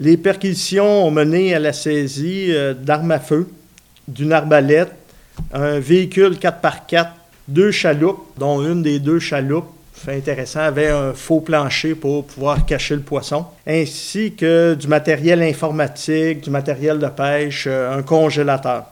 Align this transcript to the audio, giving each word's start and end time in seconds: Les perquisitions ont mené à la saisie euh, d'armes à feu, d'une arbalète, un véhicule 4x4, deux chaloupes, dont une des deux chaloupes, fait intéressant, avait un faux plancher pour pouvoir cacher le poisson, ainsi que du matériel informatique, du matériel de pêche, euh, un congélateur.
Les 0.00 0.16
perquisitions 0.16 1.06
ont 1.06 1.10
mené 1.10 1.54
à 1.54 1.58
la 1.58 1.74
saisie 1.74 2.46
euh, 2.48 2.72
d'armes 2.72 3.10
à 3.10 3.18
feu, 3.18 3.46
d'une 4.08 4.32
arbalète, 4.32 4.92
un 5.52 5.78
véhicule 5.78 6.38
4x4, 6.40 7.08
deux 7.46 7.70
chaloupes, 7.70 8.24
dont 8.38 8.62
une 8.62 8.82
des 8.82 8.98
deux 8.98 9.18
chaloupes, 9.18 9.70
fait 9.92 10.16
intéressant, 10.16 10.60
avait 10.60 10.88
un 10.88 11.12
faux 11.12 11.40
plancher 11.40 11.94
pour 11.94 12.24
pouvoir 12.24 12.64
cacher 12.64 12.94
le 12.94 13.02
poisson, 13.02 13.44
ainsi 13.66 14.32
que 14.32 14.72
du 14.72 14.88
matériel 14.88 15.42
informatique, 15.42 16.40
du 16.40 16.48
matériel 16.48 16.98
de 16.98 17.08
pêche, 17.08 17.66
euh, 17.66 17.98
un 17.98 18.02
congélateur. 18.02 18.86